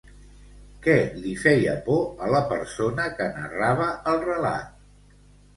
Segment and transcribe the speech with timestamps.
[0.85, 0.95] Què
[1.25, 5.25] li feia por a la persona que narrava el relat?